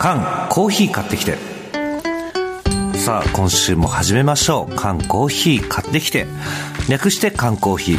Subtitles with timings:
[0.00, 1.36] 缶コーヒー買ってきて。
[2.94, 4.74] さあ今週も始めましょう。
[4.74, 6.26] 缶コーヒー買ってきて。
[6.88, 7.98] 略して缶コーヒー。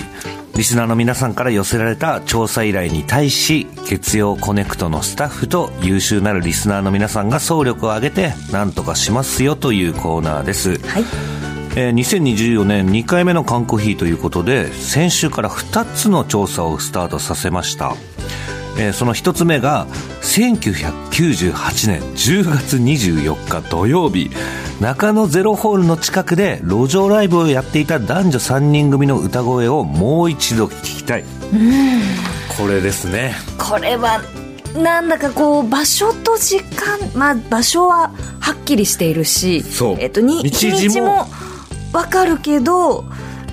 [0.57, 11.03] リスナーの皆さんから寄せられた調査依頼に対し月曜コネクトのスタッフと優秀なるリスナーの皆さんが総力を挙げて何とかしますよというコーナーです、はい。
[11.75, 17.95] えー2024年2回目の缶コーヒーということで先週から2つの調査をスタートさせました、
[18.77, 19.87] えーその1つ目が
[20.21, 24.29] 1998年10月24日土曜日。
[24.79, 31.23] 中野ゼロホールの近くで路上ライブをやっていた男女3人組の歌声をもう一度聞きたい。
[32.57, 33.35] これですね。
[33.59, 34.21] これは
[34.75, 39.97] なんだかこう場所と時間まあ場所ははっきりしているしそう。
[39.99, 41.27] えっと、に日日時もにちも
[41.93, 43.05] わかるけど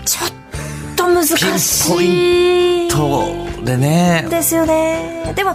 [0.06, 4.26] ちょっと難ピンポしいとでね。
[4.30, 5.34] ですよね。
[5.36, 5.54] でも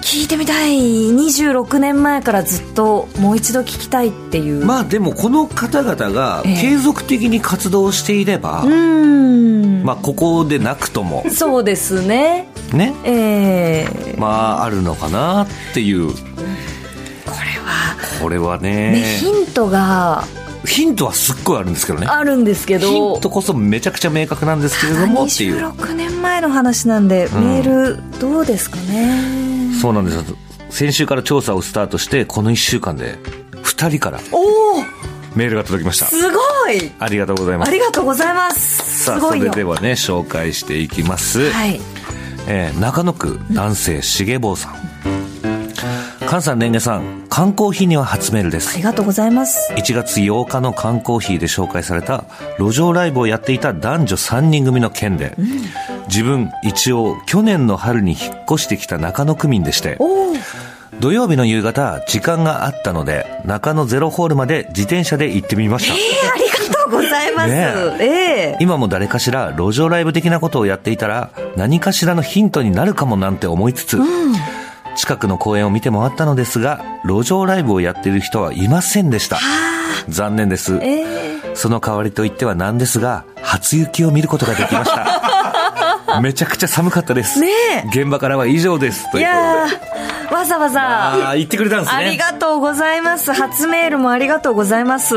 [0.00, 1.10] 聞いてみたい。
[1.10, 4.64] 26年前からずっともう一度聞きたいっていう。
[4.64, 6.60] まあでもこの方々がええ。
[6.60, 9.84] 継続的に活動していれば、うーん。
[9.84, 11.26] まあここでなくとも。
[11.30, 12.48] そうですね。
[12.72, 12.94] ね。
[13.04, 14.16] ええ。
[14.16, 16.08] まああるのかなっていう。
[16.08, 18.92] これはこれはね。
[18.92, 20.24] ねヒントが
[20.66, 22.06] ヒントはすっごいあるんですけどね。
[22.06, 22.88] あるんですけど。
[22.88, 25.58] ヒントこそめちゃくちゃ明確なんですけれどもっていう。
[25.68, 27.34] 26年前の話なんで、ん。
[27.34, 29.72] メールどうですかね？
[29.80, 30.16] そうなんです。
[30.16, 30.24] よ
[30.70, 33.16] 先週から調査をスタートしてこの1週間で
[33.62, 34.82] 2人からおお
[35.34, 36.06] メールが届きました。
[36.06, 36.38] すご
[36.70, 36.90] い！
[36.98, 37.68] ありがとうございます。
[37.68, 39.04] ありがとうございます。
[39.04, 39.44] さあそすごいよ。
[39.46, 41.80] れではね紹介していきます、はい。
[42.48, 44.87] えー中野区男性しげぼうさん
[46.28, 48.74] 菅さんレンゲさん缶コーヒーには初メールです。
[48.74, 49.72] ありがとうございます。
[49.72, 52.26] 1月8日の缶コーヒーで紹介された
[52.58, 55.34] 路上ライブをやっていた男女3人組の件で、
[56.08, 59.96] 自分一応去年の春に引っ越してきた中野区民でして
[61.00, 65.94] 土曜日の夕方時間があったので中野ゼロホールまで自転車で行ってみました。
[65.94, 68.54] えー、ありがとうございます、ねえ。
[68.54, 73.98] え今も誰かしら路上ライブ的なことをやっていたら何かしらのヒントになるかもなんて思いつつ、
[74.98, 79.38] 近くの公園を見て回ったのですが路上ライブをやっている人はいませんでした。
[80.08, 80.76] 残念です。
[80.82, 81.54] ええ。
[81.54, 86.20] その代わりといってはなんですが初雪を見ることができました。
[86.20, 87.48] めちゃくちゃ寒かったです、ね
[87.92, 89.10] 現場からは以上です。
[89.12, 89.34] といいうこ
[90.26, 90.34] とで。
[90.34, 90.80] わざわざ。
[90.80, 91.98] ああ言ってくれたんですね。
[91.98, 93.32] ありがとうございます。
[93.32, 95.14] 初メールもありがとうございます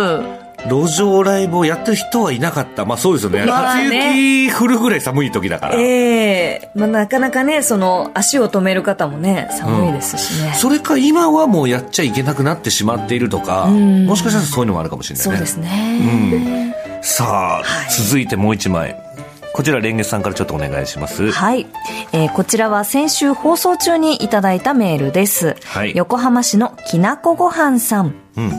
[0.69, 2.85] 路上ライブをやってる人はいなかった。
[2.85, 3.83] まあそうですよね,、まあね。
[3.83, 6.69] 初雪降るぐらい寒い時だから、ええ。
[6.75, 14.05] まあ、なかなかねその足を止める方もね寒いですしね、それか今はもうやっちゃいけなくなってしまっているとか、ん。
[14.05, 15.33] もしかしたらそういうのもあるかもしれないね。
[15.35, 18.95] そうですね、さあ、続いてもう一枚。
[19.53, 21.29] こちら、レンゲさんからちょっとお願いします。
[21.29, 21.67] はい、
[22.13, 25.91] えーこちらは先週放送中にいただいたメールです、はい。
[25.94, 28.16] 横浜市のきなこごはんさん。
[28.38, 28.53] うん。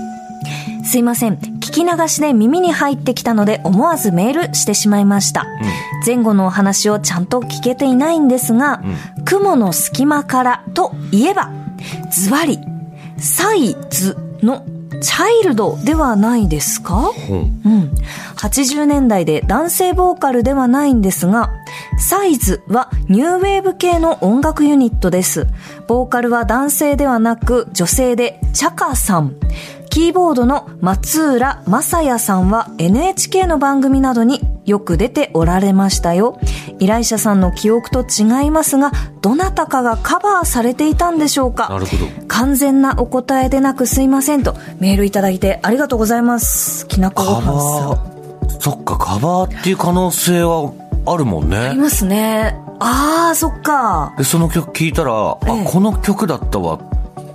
[0.84, 1.36] すいません。
[1.36, 5.47] 聞き流しで耳に入ってきたので思わずメールしてしまいました、
[6.06, 8.83] 前後のお話をちゃんと聞けていないんですが、
[9.25, 11.50] 雲の隙間からといえば
[12.10, 12.59] ズバリ
[13.19, 14.65] サイズの
[15.00, 16.94] チャイルドではないですか？
[16.94, 17.93] ほううん。
[18.37, 21.50] 80年代で男性ボーカルではないんですが、
[21.99, 25.49] サイズはニューウェーブ系の音楽ユニットです。
[25.89, 29.34] ボーカルは男性ではなく女性でチャカさん。
[29.92, 36.41] キーボードの松浦正也さんは NHK の番組などによく出ておられましたよ。
[36.78, 42.06] 依頼者さんの記憶と違いますが、どなたかがカバーされていたんでしょうかなるほど。
[42.26, 46.88] 完全なお答えでなくすいませんとメールいただいてありがとうございます。
[46.88, 47.53] きなこごはんさん。
[48.47, 50.72] ー、そっか、カバーっていう可能性は
[51.04, 51.59] あるもんね。
[51.59, 52.59] ありますね。
[52.80, 54.14] ああ、そっか。
[54.16, 56.78] で、その曲聴いたら、あ、ええこの曲だったわ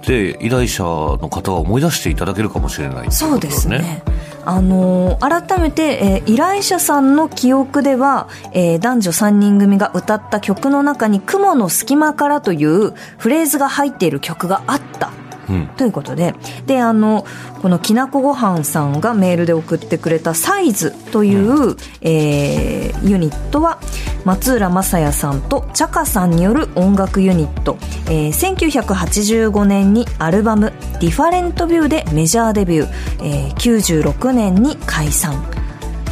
[0.07, 4.01] って、依頼者の方は思い出していただけるかもしれないっていそうですね。
[4.45, 15.09] あのー改めて、えー依頼者さんの記憶では、えー男女3人組が歌った曲の中に「雲の隙間から」というフレーズが入っている曲があった。
[15.49, 15.67] うん。
[15.77, 17.25] ということで、で、あの、
[17.61, 23.79] このきなこごはんさんがメールで送ってくれたサイズという、えーユニットは、
[24.27, 27.77] 松浦正也さんとチャカさんによる音楽ユニット、
[28.09, 32.89] えー1985年にアルバム「ディファレントビュー」でメジャーデビュー、
[33.23, 35.41] えー96年に解散。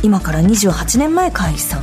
[0.02, 1.82] 今から28年前解散。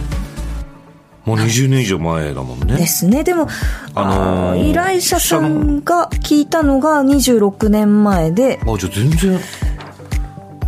[1.27, 2.77] もう20年以上前だもんね。
[2.77, 3.23] ですね。
[3.25, 3.47] でも、
[3.95, 8.59] あのー依頼者さんが聞いたのが26年前で。
[8.67, 9.39] あ、じゃあ全然、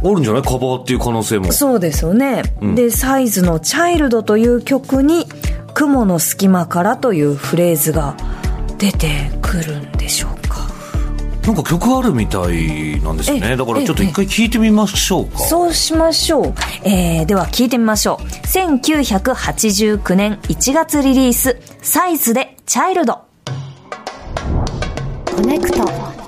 [0.05, 0.43] あるんじゃない？
[0.43, 1.53] カバーっていう可能性も。
[1.53, 2.43] そうですよね、
[2.75, 5.27] でサイズの「チャイルド」という曲に
[5.75, 8.15] 「雲の隙間から」というフレーズが
[8.79, 10.61] 出てくるんでしょうか
[11.47, 16.55] なんか曲あるみたいなんですねだからちょっと一回聞いてみましょうかそうしましょう。
[16.85, 18.25] えー、では聞いてみましょう。
[18.47, 23.21] 1989年1月リリース、サイズでチャイルド。
[25.37, 26.24] コネクト。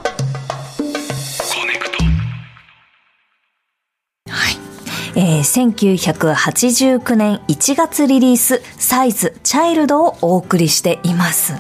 [5.19, 11.55] えー、1989年1月リリース、サイズ、チャイルドをお送りしています。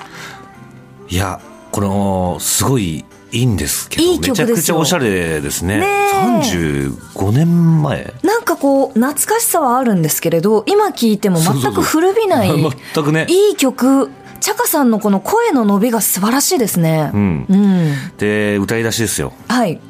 [1.08, 1.40] いや
[1.72, 12.48] このすごいいいんですけどいい曲ですよめちゃくちゃおしゃれですねねえ35年前なんかこう、懐かしさはあるんですけれど、今聴いても全く古びない。
[12.94, 14.10] 全くねいい曲。
[14.40, 17.10] チャカさんのこの声の伸びが素晴らしいですね。
[17.14, 17.94] うんうん。
[18.18, 19.80] で歌い出しですよはい。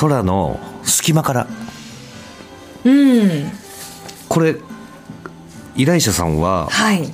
[0.00, 1.46] 空の隙間から
[2.88, 3.50] うん。
[4.28, 4.56] これ
[5.76, 7.08] 依頼者さんははい。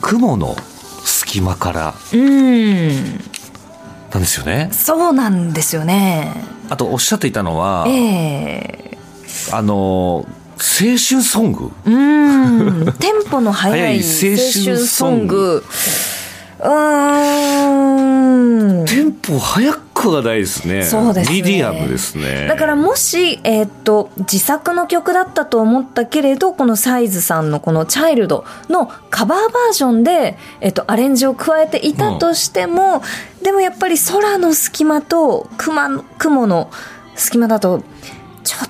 [0.00, 0.56] 雲の
[1.04, 2.88] 隙間からうん。
[4.12, 6.32] なんですよねそうなんですよね。
[6.68, 8.98] あとおっしゃっていたのはええ
[9.52, 10.26] あの青
[10.98, 12.92] 春ソングうん。
[12.98, 15.64] テンポの速い 青春ソング
[16.60, 18.84] うーん。
[18.86, 20.82] テンポ速くはないですね。
[20.82, 21.36] そうですね。
[21.36, 22.46] ミディアムですね。
[22.48, 33.02] だからもし、えーっと、自作の曲だったと思ったけれど、このサイズさんのこのチャイルドのカバーバージョンで、えーっと、アレンジを加えていたとしても、
[33.42, 36.70] でもやっぱり空の隙間と雲の雲の
[37.14, 37.82] 隙間だと、
[38.44, 38.68] ちょっ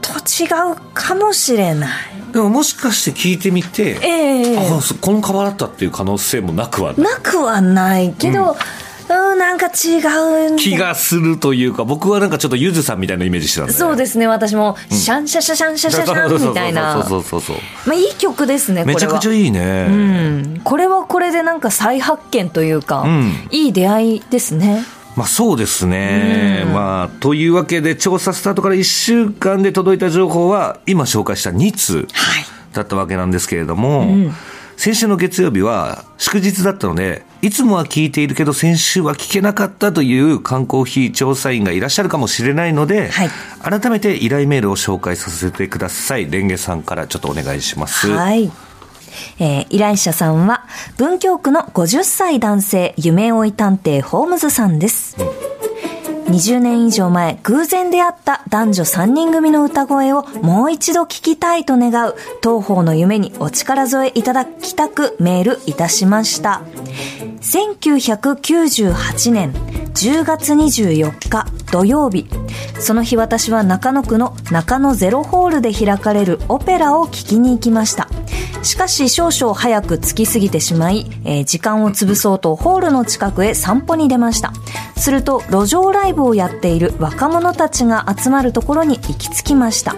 [0.00, 1.90] と違うかもしれない。
[2.32, 4.58] でももしかして聞いてみて、ええ。
[4.58, 7.02] あそこのカバーだったっていう可能性もなくはない。
[7.02, 8.56] なくはないけど、うん、
[9.10, 9.98] なんか違
[10.48, 16.94] うん気がするというか僕はなんかちょっとゆずさんみたいなイメージしてたんでそうですね、私も、シャンシャシャシャンシャシャシャンみたいな。
[16.94, 19.00] そうそうそうそうまあ、いい曲ですね、これは。
[19.00, 20.60] めちゃくちゃいいね、うん。
[20.62, 24.84] これはこれでなんか再発見というか、んいい出会いですね。
[25.16, 32.44] まあそうですね、まあというわけで調査スタートから1週間で届いた情報は今紹介した2通はい。
[32.72, 34.06] だったわけなんですけれども、
[34.80, 43.28] 先週の月曜日は祝日だったのでいつもは聞いているけど先週は聞けなかったという缶コーヒー調査員がいらっしゃるかもしれないので、はい
[43.60, 48.50] 改めて依頼メールを紹介させてくださいレンゲさんからちょっとお願いします、はい。
[49.38, 50.64] えー依頼者さんは、
[50.96, 55.18] 文京区の50歳男性、夢追い探偵ホームズさんです。
[56.30, 66.62] 20年以上前、偶然出会った男女3人組の歌声をもう一度聞きたいと願う、東方の夢にお力添えいただきたくメールいたしました。
[67.40, 69.52] 1998年
[69.94, 72.28] 10月24日土曜日。
[72.78, 78.08] その日私は中野区の中野ゼロホールで開かれるオペラを聞きに行きました。
[78.62, 84.52] しかし少々早く着きすぎてしまい、えー時間を潰そうとホールの近くへ散歩に出ました。
[84.96, 89.96] すると路上ライブをやっている若者たちが集まるところに行き着きました。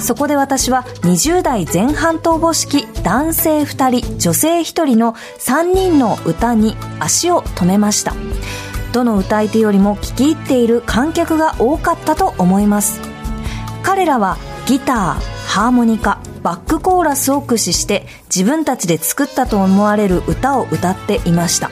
[0.00, 8.14] そこで私は20代前半とおぼしき男性2人、女性1人の3人の歌に足を止めました。
[8.92, 13.00] どの歌い手よりも聴き入っている観客が多かったと思います。
[13.82, 14.96] 彼らはギター、
[15.48, 21.70] ハーモニカ、バックコーラスを駆使して自分たちで作ったと思われる歌を歌っていました。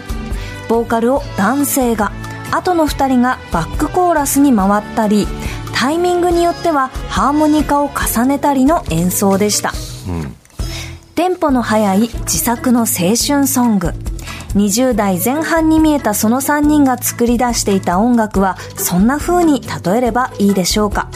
[0.69, 2.13] ボーカルを男性が、
[2.51, 5.27] 後の2人がバックコーラスに回ったり、
[5.73, 9.73] タイミングによってはハーモニカを重ねたりの演奏でした。
[10.09, 10.37] うん
[11.21, 13.93] テンポの速い自作の青春ソング。
[14.55, 21.11] 20代前半に見えたその3人が作り出していた音楽はそんな風に例えればいいでしょうか。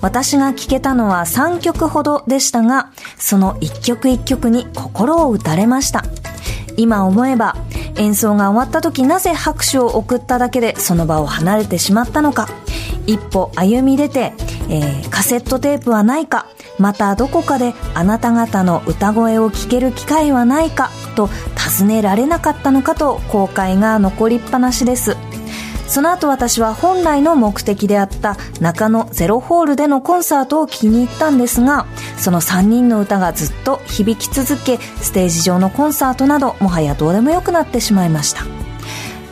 [0.00, 6.04] 私が聴けたのは3曲ほどでしたが、その1曲1曲に心を打たれました。
[6.76, 7.56] 今思えば、
[7.96, 12.48] 演奏が終わった時なぜ拍手を送っただけでその場を離れてしまったのか。
[13.06, 14.32] 一歩歩み出て、
[14.68, 16.46] えーカセットテープはないか、
[16.78, 25.16] またどこかであなた方の歌声を聴ける機会はないかと尋ねられなかったのかと後悔が残りっぱなしです。
[25.88, 31.86] その後私は本来の目的であった中野ゼロホールでのコンサートを気に入ったんですが、
[32.18, 38.42] その3人の歌がずっと響き続け、ステージ上のコンサートなどもはやどうでもよくなってしまいました。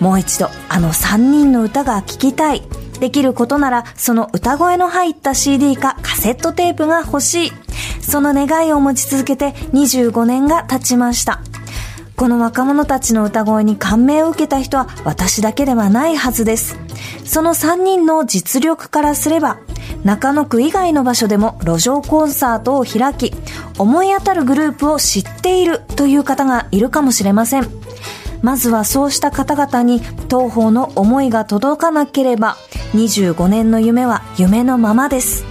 [0.00, 2.62] もう一度あの3人の歌が聴きたい。
[3.00, 7.52] できることならその歌声の入った CD かカセットテープが欲しい。
[8.00, 11.40] その願いを持ち続けて25年が経ちました。
[12.16, 16.78] この若者たちの歌声に感銘を受けた人は私だけではないはずです。
[17.24, 19.58] その3人の実力からすれば、
[20.04, 23.32] 中野区以外の場所でも路上コンサートを開き、
[23.78, 27.68] 思い当たるグループを知っているという方がいるかもしれません。
[28.42, 32.58] まずはそうした方々に当方の思いが届かなければ
[32.92, 35.44] 25年の夢は夢のままです、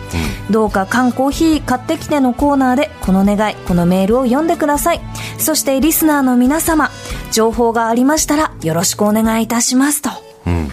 [0.51, 5.01] どうか缶コーヒー買ってきてのコーナーでこの願いこのメールを読んでください。
[5.37, 6.89] そしてリスナーの皆様
[7.31, 10.09] 情報がありましたらよろしくお願いいたしますと。
[10.45, 10.65] うん。
[10.65, 10.69] う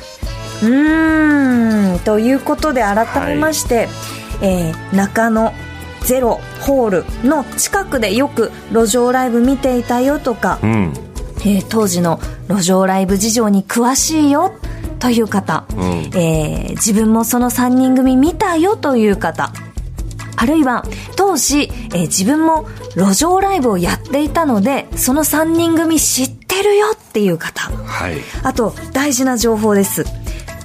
[0.65, 1.99] ーん。
[2.01, 3.89] ということで改めまして、
[4.43, 5.53] えー中野
[6.03, 10.93] ゼロホールの近くでよく路上ライブ見ていたよとか、うん。
[11.41, 14.53] えー当時の路上ライブ事情に詳しいよ
[15.01, 15.79] という方、うん。
[16.15, 19.53] えー自分もその3人組見たよという方。
[20.37, 20.85] あるいは
[21.17, 22.67] 当時、えー自分も
[22.97, 27.63] 路上ライブをやっていたのでその3人組知ってるよっていう方。
[27.63, 28.19] はい。
[28.43, 30.05] あと大事な情報です。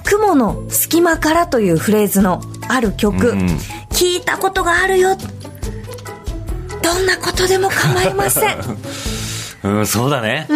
[0.04, 3.46] 雲の隙間からというフレーズのある曲、うんうん。
[3.90, 5.16] 聞いたことがあるよ。
[6.82, 8.56] どんなことでも構いません
[9.66, 10.46] うん、そうだね。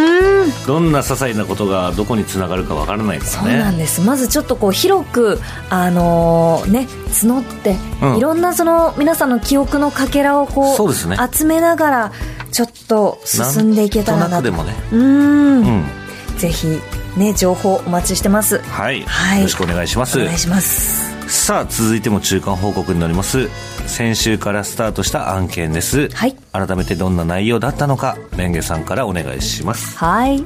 [0.67, 3.59] どんな些細なことがどこにつながるかわからないからそうね。
[3.59, 12.13] なんですまずちょっとこう広くあのーね募って、うんいろんなその皆さんの記憶のかけらをこうそうですね集めながら
[12.53, 14.75] ちょっと進んでいけたらなとでもね。
[14.93, 15.85] うーんうん。
[16.39, 16.81] ぜひ
[17.17, 19.03] ね情報お待ちしてますはい。
[19.03, 20.21] はいよろしくお願いします。
[20.21, 23.49] お願いしますさあ、続いても中間報告になります。
[23.87, 26.09] 先週からスタートした案件です。
[26.11, 29.97] はい改めてどんな内容だったのか、レンゲさんからお願いします。
[29.99, 30.43] はい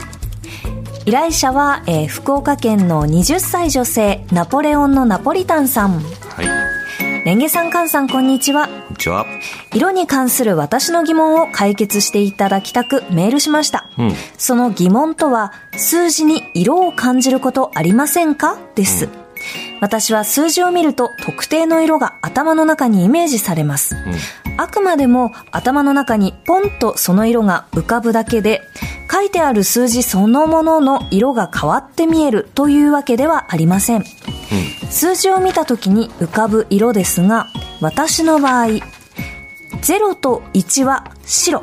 [1.06, 7.24] 依頼者は、えー福岡県の20歳女性ナポレオンのナポリタンさんはい。
[7.24, 9.24] レンゲさんカンさんこんにちはこんにちは。
[9.74, 13.88] 色に関する私の疑問を解決していただきたくメールしました。
[13.98, 18.58] うんその疑問とは、数字に色を感じることありませんか？
[18.74, 19.08] です。
[19.84, 23.94] 私は数字を見ると特定の色が頭の中にイメージされます。
[24.56, 28.62] あくまでも頭の中にポンとその色が浮かぶだけで、
[29.12, 34.04] 書いてある数字そのものの色が変わって見えるというわけではありません。
[34.88, 37.48] 数字を見た時に浮かぶ色ですが、
[37.82, 38.68] 私の場合、
[39.82, 41.62] 0と1は白、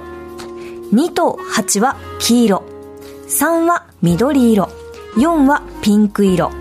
[0.94, 2.64] 2と8は黄色、
[3.28, 4.70] 3は緑色、
[5.16, 6.52] 4はピンク色、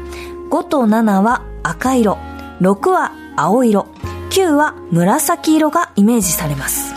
[0.50, 2.19] 5と7は赤色、
[2.61, 3.87] 6は青色、
[4.31, 6.93] 9は紫色がイメージされます。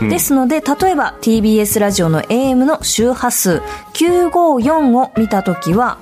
[0.00, 3.62] ですので、例えば TBS ラジオの AM の周波数
[3.92, 5.98] 954を見たときは、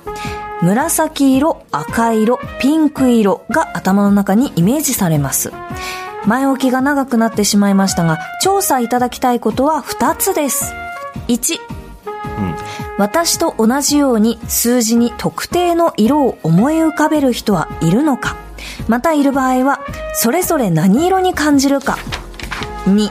[0.61, 5.53] 紫色、赤色、ピンク色が頭の中にイメージされます。
[6.25, 10.73] 前置きが長くなってしまいましたが、調査いただきたいことは2つです。
[11.27, 11.59] 1、
[12.99, 18.35] 私と同じように数字に特定の色を思い浮かべる人はいるのか。
[18.89, 19.79] またいる場合は、
[20.13, 21.97] それぞれ何色に感じるか。
[22.87, 23.09] 2、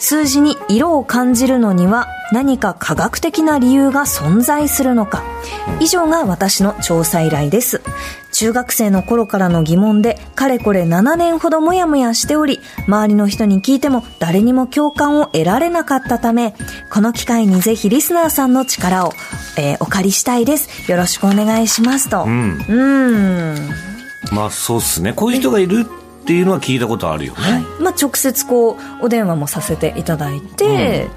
[0.00, 5.22] 数字に色を感じるのには何か科学的な理由が存在するのか。
[5.78, 7.80] 以上が私の調査依頼です。
[8.38, 16.54] 中学生の頃からの疑問でかれこれ7年ほどもやもやしており周りの人に聞いても誰にも共感を得られなかったため
[16.88, 19.12] この機会にぜひリスナーさんの力を、
[19.58, 22.58] えーお借りしたいですよろしくお願いしますとうん。
[22.58, 25.12] うーんまあ、そうっすね。
[25.12, 25.84] こういう人がいる
[26.22, 27.40] っていうのは聞いたことあるよね。
[27.40, 31.08] はいまあ、直接こうお電話もさせていただいて、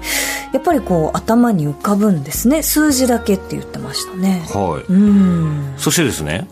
[0.52, 4.92] やっぱりこう頭に浮かぶんですね数字だけって言ってましたねはい。
[4.92, 6.46] うんそしてですね、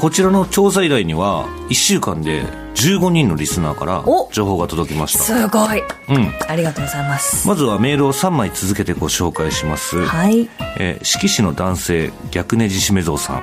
[0.00, 2.42] こちらの調査依頼には、1週間で
[2.74, 5.24] 15人のリスナーからお情報が届きました。
[5.24, 6.32] すごいうん。
[6.48, 10.02] ありがとうございます、まずはメールを3枚続けてご紹介します。
[10.02, 13.42] はいえー、色紙の男性、逆ネジしめぞうさん。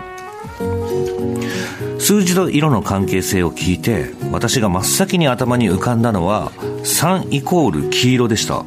[1.99, 8.65] 数字と色の関係性を聞いて、私が真っ先に頭に浮かんだのは、3イコール黄色でした。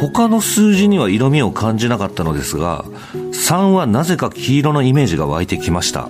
[0.00, 6.08] 他の数字には色味を感じなかったのですが、3はなぜか黄色のイメージが湧いてきました。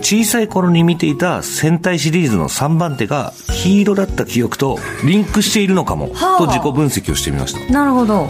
[0.00, 6.38] 小さい頃に見ていた戦隊シリーズの3番手が黄色だった記憶とリンクしているのかも、はあ。
[6.38, 7.72] と自己分析をしてみました。
[7.72, 8.28] なるほど。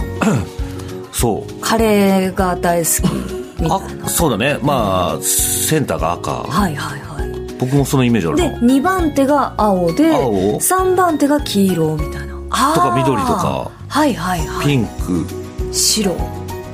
[1.13, 1.61] そう。
[1.61, 3.15] カレーが大好き
[3.63, 4.05] みたいな。
[4.05, 4.59] あそうだね。
[4.63, 6.31] まあセンターが赤。
[6.33, 7.57] はいはいはい。
[7.59, 12.35] 僕もそのイメージあるでな2番手が青で青？3番手が黄色みたいな。
[12.35, 13.71] とか緑とか。
[13.89, 14.67] はいはいはい。
[14.67, 15.27] ピンク。
[15.73, 16.17] 白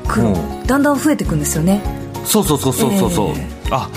[0.08, 0.66] 黒、うん。
[0.66, 1.80] だんだん増えていくんですよね。
[2.24, 3.10] そうそうそうそうそう。
[3.10, 3.46] そう、え。
[3.70, 3.88] あ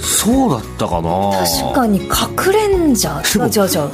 [0.00, 1.10] そうだったかな。
[1.62, 3.90] 確かに隠れんじゃ違う違う違う。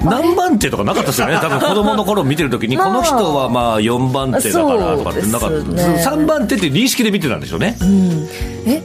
[0.04, 1.38] 何番手とかなかったですよね。
[1.42, 6.04] 多分子供の頃見てる時に、まあこの人はまあ4番手だからとかってなんかそうですね。
[6.06, 7.76] 3番手って認識で見てたんでしょうね。
[7.80, 8.28] うん。
[8.66, 8.82] え？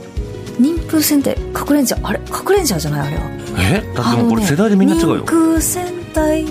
[0.60, 2.20] 妊婦戦って隠れんじゃあれ？
[2.28, 3.22] 隠れんじゃじゃないあれは。
[3.58, 3.84] え？
[3.94, 6.44] だってもうこれ世代でみんな違うよ、妊婦戦隊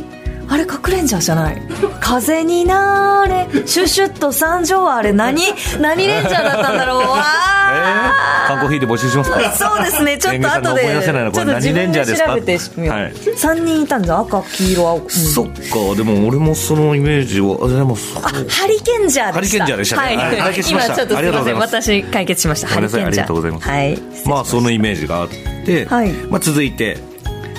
[0.54, 1.60] ああれ、隠れんじゃじゃない
[2.00, 5.42] 風になれ、シュシュッと三条はあれ何、
[5.82, 7.24] 何レンジャーだったんだろう わ
[7.74, 9.52] えー、缶コーヒーで募集しますか？
[9.52, 12.96] そうですね、ちょっと後で、ちょっと自分で調べてみよう。
[12.96, 14.98] はい、3人いたんだ、赤、黄色、青。
[14.98, 19.64] うん、そっか、でも俺もそのイメージを、でもあ、ハリケンジャーでした。
[19.64, 20.18] ハリケンジャーでしたね。
[20.18, 20.62] はい。
[20.70, 22.68] 今ちょっとすみません、私解決しました。
[22.68, 23.08] ハリケンジャー。
[23.08, 23.68] ありがとうございます。
[23.68, 24.00] はい。
[24.26, 25.30] まあ、そのイメージがあっ
[25.66, 27.00] て、はい、まあ、続いて、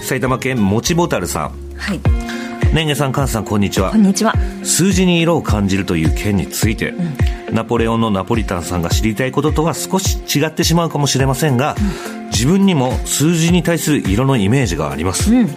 [0.02, 1.52] 埼玉県もちぼたるさん。
[1.76, 2.23] はい。
[2.73, 3.90] ねんげさん、かんさん、こんにちは。
[3.90, 4.35] こんにちは。
[4.62, 11.76] 数字に色を感じるという件について、うん、ナポレオンのナポリタンさんが知りたいこととは少し違ってしまうかもしれませんが、
[12.18, 15.33] うん、自分にも数字に対する色のイメージがあります。
[15.33, 15.49] うん、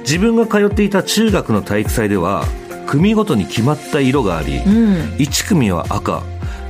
[0.00, 2.44] 自分が通っていた中学の体育祭では、
[2.86, 6.22] 組ごとに決まった色があり、うん、1組は赤、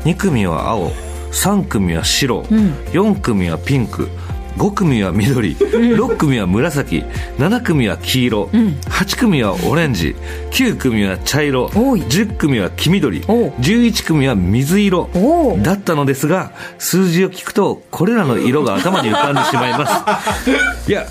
[0.04, 0.90] 2組は青、
[1.32, 4.08] 3組は白、うん、4組はピンク、
[4.56, 7.04] 5組は緑、 6組は紫、
[7.38, 10.14] 7組は黄色、8組はオレンジ、
[10.50, 15.10] 9組は茶色、10組は黄緑、11組は水色
[15.62, 20.50] だったのですが、数字を聞くと、これらの色が頭に浮かんでしまいます。
[20.90, 21.06] いや、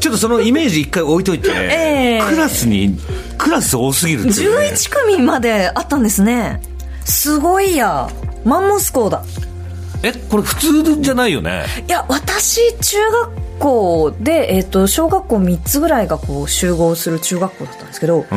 [0.00, 2.98] ちょっとそのイメージ一回置いといて、えー、クラスに、
[3.38, 6.60] クラス多すぎるってね、11組まであったんですね。
[7.04, 8.08] すごいや。
[8.44, 9.24] マンモス校だ。
[10.02, 11.64] えこれ普通じゃないよね？
[11.86, 18.36] いや私中学校で、えーと、小学校3つぐらいがこう集合する中学校だったんですけど、うん、えー、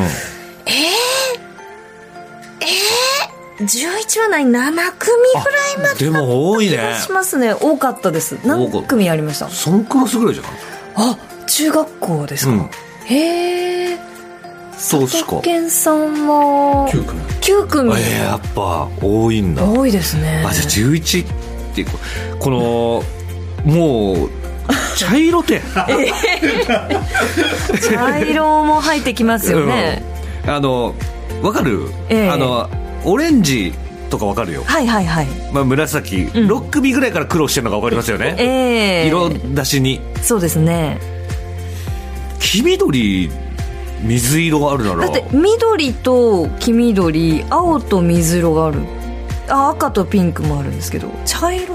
[3.60, 6.98] えー、11はない7組ぐらいまででも多いね。
[7.04, 7.38] します。
[7.38, 8.38] ね多かったです。
[8.44, 10.52] 何組ありました？3クラスぐらいじゃない
[10.96, 12.70] あ中学校ですか、うん、
[13.06, 13.98] へえ
[14.78, 15.40] そうしか。
[15.42, 17.20] 健さんは9組。
[17.20, 17.92] 9組。
[17.92, 19.62] えー、やっぱ多いんだ。
[19.62, 20.42] 多いですね。
[20.46, 21.26] あじゃあ11
[21.70, 21.88] っていう
[22.38, 23.02] この
[23.72, 24.30] もう
[24.96, 25.62] 茶色って
[27.90, 30.02] 茶色も入ってきますよね、
[30.44, 30.94] うん、あの
[31.42, 32.68] わかる、えー、あの
[33.04, 33.72] オレンジ
[34.10, 34.64] とかわかるよ。
[34.66, 40.00] はいはいはい、まあ、紫、うん、6組ぐらいから苦労してるのがわかりますよね、えー、色出しに。
[40.20, 40.98] そうですね。
[42.40, 43.30] 黄緑
[44.02, 45.06] 水色があるなら。
[45.06, 48.80] だって緑と黄緑青と水色がある
[49.50, 51.08] あ赤とピンクもあるんですけど。
[51.24, 51.74] 茶色？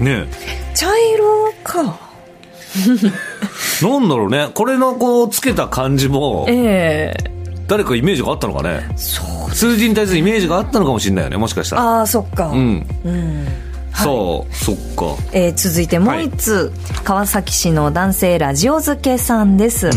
[0.00, 0.26] ね
[0.74, 1.82] 茶色か。
[3.82, 4.48] なんだろうね。
[4.54, 7.24] これのこうつけた感じもええ。
[7.26, 7.30] ー
[7.66, 8.88] 誰かイメージがあったのかね。
[8.96, 9.54] そう。
[9.54, 11.82] 数字に対するイメージがあったのかもしれないよねもしかしたら。
[11.82, 12.48] ああそっか。
[12.48, 13.46] うん、うん。
[14.02, 16.70] そう、そっか、えー、続いてもう一つ、は
[17.00, 19.92] い、川崎市の男性ラジオ漬けさんです、うん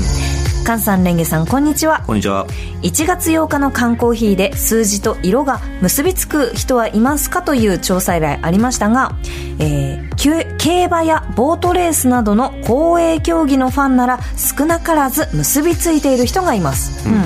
[0.63, 2.03] 菅さん、レンゲさん、こんにちは。
[2.07, 2.47] こんにちは。
[2.83, 9.11] 1月8日の缶コーヒーで数字と色が結びつく人はいますかという調査依頼ありましたが、
[9.59, 17.09] えー、競馬やボートレースなどの公営競技のファンなら少なからず結びついている人がいます。
[17.09, 17.23] うん、うん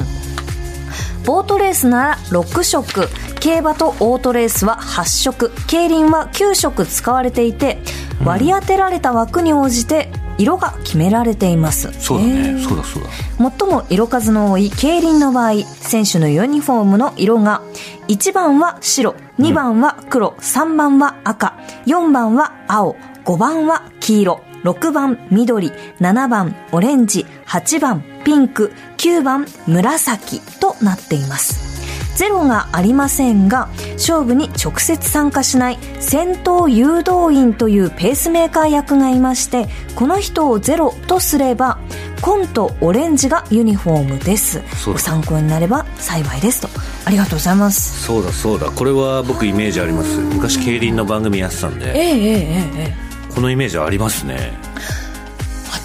[1.28, 3.10] ボートレースなら6色
[3.42, 7.80] 競馬とオートレースは8色競輪は9色使われていて
[8.24, 11.92] 割り当てられた枠に応じて色が決められています。
[12.00, 12.60] そうだね。
[12.62, 13.10] そうだそうだ。
[13.38, 17.62] 最も色数の多い競輪の場合選手のユニフォームの色が
[18.08, 22.96] 1番は白2番は黒、うん、3番は赤4番は青
[23.26, 25.70] 5番は黄色6番緑
[26.00, 31.77] 7番オレンジ8番ピンク9番紫となっています
[32.18, 41.78] ゼロがありませんが勝負に直接参加しない先頭誘導員というペースメーカー役がいましてこの人をゼロとすれば
[42.22, 44.64] 紺とオレンジがユニフォームです。
[44.88, 46.70] ご参考になれば幸いですと。
[47.06, 48.04] ありがとうございます。
[48.04, 48.72] そうだそうだ。
[48.72, 50.18] これは僕イメージあります。
[50.18, 51.96] 昔競輪の番組やってたんで。
[51.96, 53.08] ええええええ。
[53.38, 54.52] このイメージありますね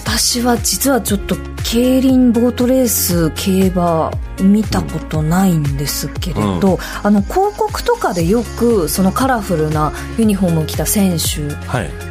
[0.04, 4.10] 私は実はちょっと競輪ボートレース競馬
[4.42, 11.42] 見たことないんですけれど、うん、あの広告とかでよくそのカラフルなユニフォームを着た選手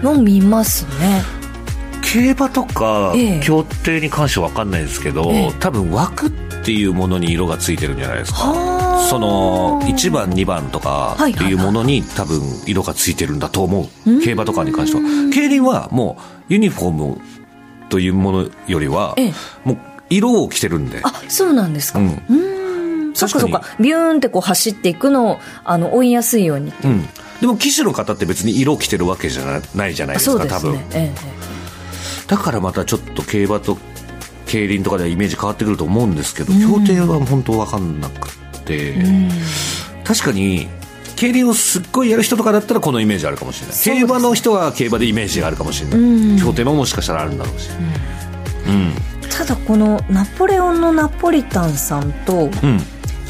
[0.01, 6.31] の見ますね、はい、競馬とか競艇に関しては分かんないですけど、ええ、多分枠っ
[6.63, 8.81] ていうものに色がついてるんじゃないですか。
[9.09, 15.03] その1番2番とかっていうものに多分色がついてるんだと思う、競馬とかに関しては。
[15.33, 16.17] 競輪はも
[16.49, 17.21] うユニフォーム
[17.91, 19.33] というものよりは、ええ、
[19.65, 19.77] もう
[20.09, 21.01] 色を着てるんで。
[21.03, 21.99] あそうなんですか。
[21.99, 23.13] うん。
[23.13, 23.63] そっかそっか。
[23.79, 27.05] ビューンってこう走っていくのをあの追いやすいように、うん、
[27.41, 31.13] でも騎手の方って別に色を着てるわけじゃないじゃないですか、ね、多分、ええ、
[32.27, 33.77] だからまたちょっと競馬と
[34.45, 38.29] 競輪とかではイメージ変わってくると思うんですけど、競艇は本当分かんなく
[38.65, 38.95] て、
[40.05, 40.69] 確かに
[41.21, 45.95] 競輪をすっごいやる人とかだったらこのイメージあるかもしれない、ね、競馬の人は競馬でイメージがあるかもしれな
[46.35, 47.69] い、競艇ももしかしたらあるんだろうし、
[48.65, 48.93] うん、うん。
[49.29, 52.79] ただこのナポレオンのナポリタンさんとうん。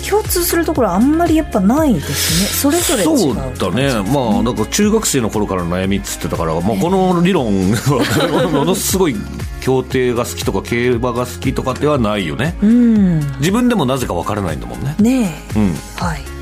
[0.09, 2.47] 共通するところあんまりやっぱないですね。
[2.47, 3.17] それぞれ違う。
[3.19, 3.93] そうだね。
[4.11, 9.15] まあなんか中学生の頃からの悩みっつってたから、まあ、この理論は ものすごい
[9.59, 12.55] 競艇が好きとか競馬が好きとかではないよね。
[12.63, 13.19] うん。
[13.41, 14.95] 自分でもなぜかわからないんだもんね。
[14.97, 15.75] ねうん。
[15.99, 16.40] えはい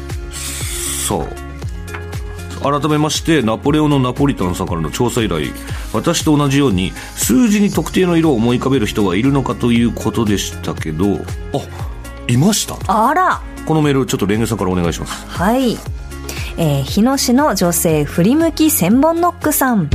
[1.10, 1.28] そう。
[2.62, 5.48] 改めましてナポレオンのナポリタンさんからの調査依頼。
[5.92, 11.06] 私と同じように数字に特定の色を思い浮かべる人がいるのかということでしたけど。
[11.06, 13.42] あいましたあら。
[13.66, 15.26] このメールちょっとレンゲさんからお願いします。
[15.28, 15.78] はい。
[16.58, 19.90] えー、日野市の女性振り向き千本ノックさん。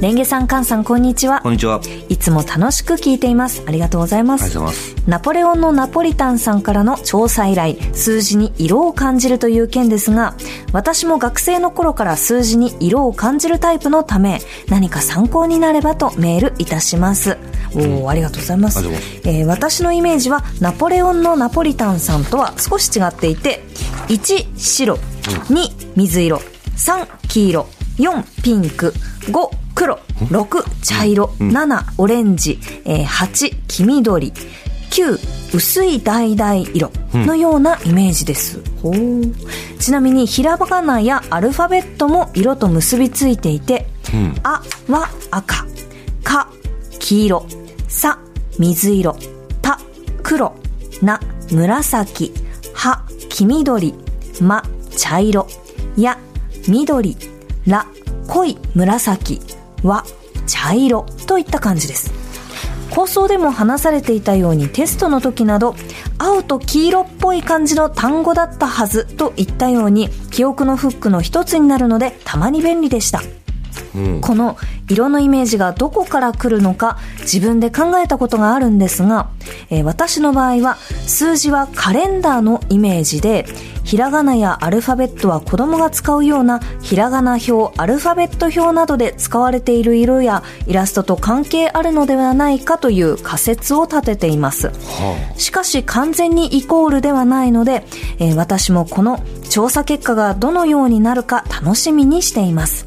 [0.00, 1.48] レンゲさん、カンさん、こんにちはこ。
[1.48, 3.62] んにちはありいつも楽しく聞いています。
[3.66, 4.58] ありがとうございまがとうす。
[4.58, 10.34] ございますナポレオンのナポリタンさんからの調査依頼、数字に色を感じるという件ですが、
[10.72, 17.38] 私も学生の頃から数字に色を感じるタイプのため、何か参考になればとメールいたします。
[17.74, 18.80] おー、ありがとうございます。
[19.24, 23.64] えー私のイメージはナポレオンのナポリタンさんとは少し違っていて
[24.08, 24.96] 1白
[25.48, 26.38] 2水色
[26.76, 27.66] 3黄色
[27.98, 29.96] 4ピンク5黒
[30.30, 34.32] 6茶色7オレンジ、えー8黄緑
[34.90, 38.94] 9薄い橙色のようなイメージです、ほう。
[39.78, 45.66] ちなみにひらがなやアルファベットも色と結びついていてうん「あ」は赤
[46.24, 46.48] 「か」
[46.98, 47.46] 黄色
[47.86, 48.18] 「さ」
[48.58, 49.14] 水色
[49.60, 49.78] 「た」
[50.22, 50.54] 黒
[51.02, 51.20] 「な」
[51.52, 52.32] 紫
[52.72, 53.94] 「は」黄緑
[54.40, 54.64] 「ま」
[54.96, 55.46] 茶色
[55.98, 56.18] 「や」
[56.66, 57.16] 緑
[57.68, 57.86] 「ら」
[58.26, 59.40] 濃い紫
[59.86, 60.04] 「わ」
[60.46, 62.12] 茶色といった感じです。
[62.90, 65.74] 放送でも話されていたようにテストの時など
[66.18, 73.20] 青と黄色っぽい感じの単語だったはずといったように記憶のフックの一つになるのでたまに便利でした。
[73.94, 74.20] うん。
[74.20, 74.56] この
[74.88, 79.28] 色のイメージがどこから来るのか自分で考えたことがあるんですが、
[79.70, 83.46] えー私の場合は数字はカレンダーのイメージで
[83.84, 94.68] ひらがなやアルファベットは子供が使うようなひらがな表アルファベット表などで使われている色やイラストと関係あるのではないかという仮説を立てています。
[94.68, 97.84] はしかし完全にイコールではないので、
[98.18, 102.84] えー私もこの調査結果がどのようになるか楽しみにしています。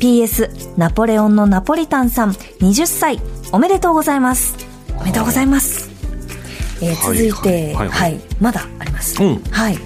[0.00, 3.20] PS、ナポレオンのナポリタンさん、20歳、
[3.52, 4.56] おめでとうございます。
[4.98, 5.90] おめでとうございます。
[6.82, 9.22] えーはい続いて、はいはいはいまだあります。
[9.22, 9.78] うんはい。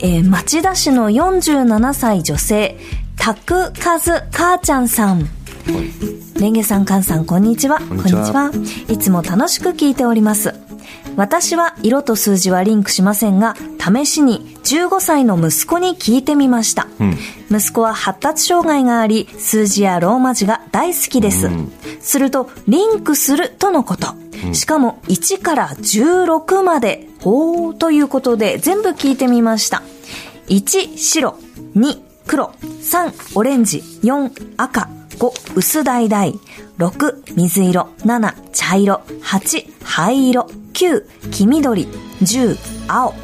[0.00, 2.78] えー町田市の47歳女性、
[3.16, 5.28] タクカズ母ちゃんさん。
[6.38, 7.78] レンゲさん、カンさん、こんにちは。
[7.78, 10.54] んにちはこんにちはいつも楽しく聞いております。
[11.16, 16.88] 私は色と数字はリンクしませんが、試しに15歳の息子に聞いてみました。
[17.00, 17.16] うん
[17.50, 21.46] 息子は発達障害があり、数字やローマ字が大好きです。
[21.46, 24.08] うんすると、リンクするとのこと。
[24.52, 29.82] しかも、1から16まで、ほーということで、全部聞いてみました。
[30.48, 31.38] 1、白。
[31.76, 32.52] 2、黒。
[32.82, 33.78] 3、オレンジ。
[34.02, 34.88] 4、赤。
[35.18, 36.38] 5、薄橙。
[36.78, 37.88] 6、水色。
[38.04, 39.00] 7、茶色。
[39.22, 40.48] 8、灰色。
[40.74, 41.86] 9、黄緑。
[42.20, 43.14] 10、青。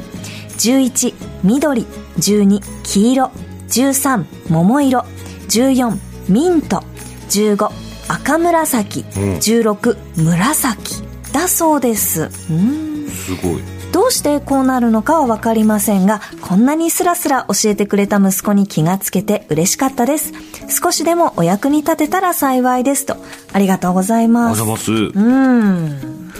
[0.61, 1.87] 11、緑。
[2.19, 3.31] 12、黄色。
[3.67, 5.05] 13、桃色。
[5.49, 5.97] 14、
[6.29, 6.83] ミント。
[7.29, 7.69] 15、
[8.07, 8.99] 赤紫。
[9.17, 11.03] うん16、紫。
[11.33, 12.29] だそうです。
[12.49, 20.31] うんすごいどうしてこうなるのかはわかりませんが、こんなにスラスラ教えてくれた息子に気がつけて嬉しかったです。
[20.69, 23.17] 少しでもお役に立てたら幸いですと。
[23.51, 24.59] ありがとうございあます。
[24.59, 26.31] ざますうん。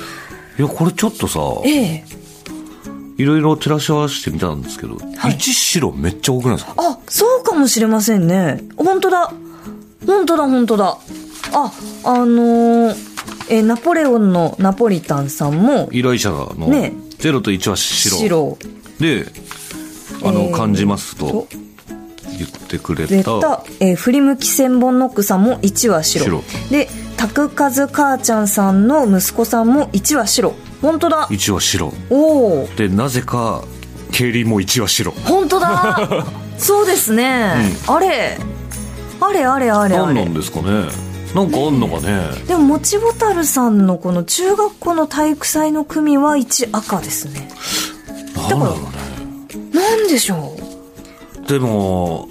[0.59, 2.20] いやこれちょっとさええ。
[3.17, 6.73] いろいろ照らし合わせてみたんですけど、はい一白めっちゃ多くないですか？
[6.77, 8.63] あ、そうかもしれませんね。
[8.77, 9.31] 本当だ。
[10.07, 10.97] 本当だ、本当だ。
[11.53, 11.71] あ、
[12.05, 12.95] あのー
[13.49, 18.57] え、ナポレオンのナポリタンさんも、依頼者のね0と1は白白
[18.99, 19.25] で
[20.23, 21.47] あの、えー感じますとと
[22.37, 26.23] 言ってくれでたた、えー振り向き千本ノックさんも1は白。
[26.25, 30.53] 白で、タクカズ母ちゃんさんの息子さんも1は白。
[30.81, 31.27] 本当だ。
[31.29, 33.63] 1は白おお、でなぜか
[34.11, 36.25] 競輪も1は白本当だ。
[36.57, 37.53] そうですね。
[37.87, 38.37] あれ。
[39.19, 40.33] あれあれあれあれ何なん。
[40.33, 40.85] ですかね
[41.35, 47.47] なんかあんのかねでも、もちぼたるさんのこの中学校の体育祭の組は1赤ですね。
[48.35, 50.57] なんだろうねなんでしょ
[51.45, 52.27] うでも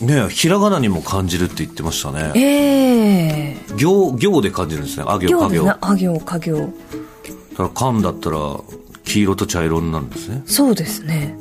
[0.00, 5.76] ねひらがなにも感じるって言ってましたねええ行行で感じるんですねあ行あ行。
[5.80, 6.72] あ行、か行。
[7.58, 8.38] だから缶だったら
[9.04, 10.42] 黄色と茶色になるんですね。
[10.46, 11.36] そうですね。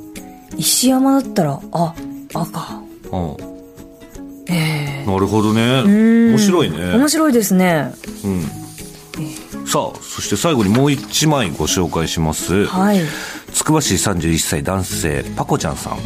[0.57, 1.93] 石山だったら、あ、
[2.33, 2.81] 赤。
[3.11, 3.37] うん。
[4.47, 5.05] ええ。
[5.05, 5.83] なるほどね。
[5.85, 6.29] うん。
[6.31, 6.95] 面白いね。
[6.95, 7.93] 面白いですね。
[8.25, 8.41] うん。
[9.67, 12.65] さあそして最後にもう一枚ご紹介します。
[12.65, 13.01] はい。
[13.53, 15.97] つくば市31歳男性パコちゃんさん、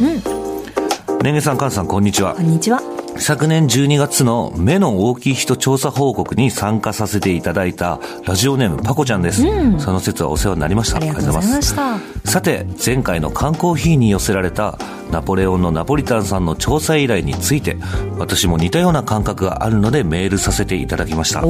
[1.22, 2.34] ねんげさんかんさんこんにちは。
[2.34, 3.01] こんにちは。
[3.18, 9.42] 昨年12月の目の大きい人調査報告に参加させていただいたラジオネームパコちゃんです、
[9.78, 10.96] その説はお世話になりました。
[10.96, 11.98] ありがとうございました。
[12.24, 14.78] さて前回の缶コーヒーに寄せられた
[15.10, 17.76] ナポレオンのナポリタンさんの調査依頼について
[18.16, 21.44] 私も似たような感覚があるのでメールさせていただきました。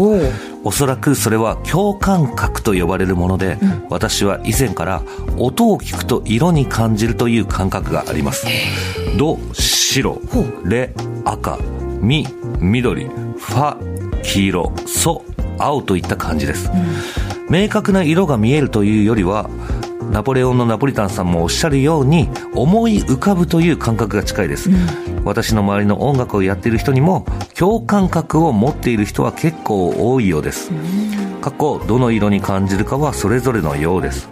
[0.64, 3.56] おそらくそれは共感覚と呼ばれるもので、
[3.88, 5.02] 私は以前から
[5.38, 8.46] 音を聞くと色に感じるという感覚があります。
[9.16, 10.20] ド白
[10.64, 10.92] レ
[11.24, 11.51] 赤
[12.02, 12.26] ミ
[12.58, 15.24] 緑ファ黄色ソ
[15.58, 16.70] 青といった感じです、
[17.48, 19.48] 明確な色が見えるというよりは
[20.10, 24.68] ナポレオンのナポリタンさんもおっしゃるように思い浮かぶという感覚が近いです、
[25.24, 30.72] 私の周りの音楽をやっている人にも共感覚を持っている人は結構多いようです、
[31.40, 34.28] 過去どの色に感じるかはそれぞれのようです。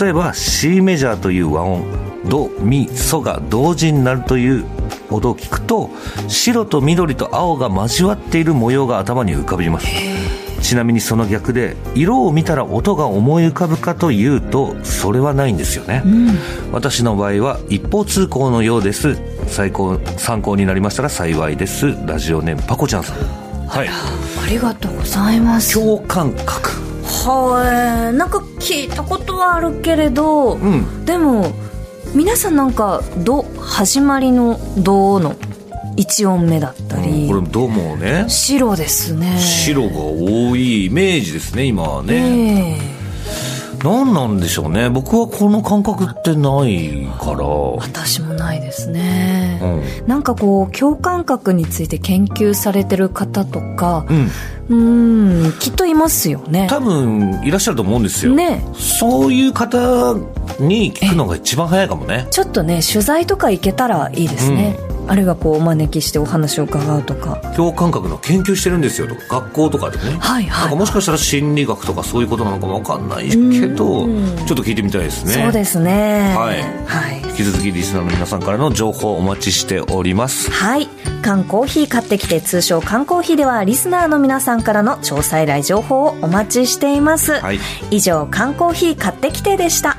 [0.00, 1.84] 例えば C メジャーという和音
[2.28, 4.64] ドミソが同時になるという
[5.10, 5.90] 音を聞くと
[6.28, 9.86] 白と緑と青が交わっている模様が頭に浮かびます。
[10.62, 16.04] ちなみにその逆で色を見たら音が思い浮かぶかというとそれはないんですよね、
[16.70, 19.16] 私の場合は一方通行のようです。
[19.46, 21.96] 最高参考になりましたら幸いです。
[22.06, 23.16] ラジオネームパコちゃんさん。
[23.66, 23.88] はい。
[23.88, 23.92] あ
[24.48, 25.74] りがとうございます。
[25.74, 26.70] 共感覚。
[27.02, 28.16] はい。
[28.16, 31.04] なんか聞いたことはあるけれど、ん。
[31.04, 31.52] でも、
[32.14, 35.36] 皆さんなんか、ど、始まりのどの
[35.96, 38.24] 一音目だったり、これどうもね。
[38.28, 39.38] 白ですね。
[39.38, 42.99] 白が多いイメージですね今はね、ええ
[43.82, 44.90] 何なんでしょうね。
[44.90, 47.44] 僕はこの感覚ってないから。
[47.46, 49.58] 私もないですね。
[49.62, 50.06] うん。
[50.06, 54.04] なんかこう、共感覚について研究されてる方とか、
[54.68, 55.52] うん。
[55.58, 56.66] きっといますよね。
[56.70, 58.64] 多分いらっしゃると思うんですよ、ね。
[58.74, 60.14] そういう方
[60.58, 62.26] に聞くのが一番早いかもね。
[62.30, 64.76] ちょっとね、取材とか行けたらいいですね。
[65.10, 67.36] あるいはこう、お招きしてお話を伺うとか。
[67.56, 76.34] 共感覚の研究してるんですよとか学校とかでねはいはいなんかもしかしたら心理学とかそういうことなのかもわかんないけどちょっと聞いてみたいですねそうですね。
[76.36, 77.20] はいはい。
[77.30, 80.88] 引き続きリスナーの皆さんからの情報をお待ちしておりますはい。
[81.22, 87.32] 缶コーヒー買ってきて、通称缶コーヒーでは、リスナーの皆さんからの調査依頼情報をお待ちしています。
[87.32, 87.58] はい
[87.90, 89.96] 以上、缶コーヒー買ってきてでした。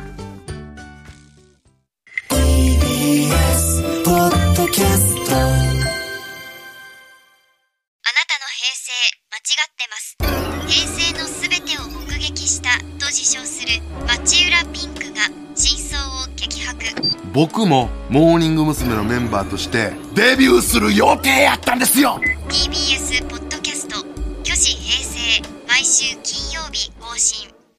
[17.41, 18.93] 僕もモーニング娘。
[18.93, 24.05] のメンバーとしてデビューする予定やったんですよ TBS ポッドキャスト
[24.43, 26.15] 「巨平成」毎週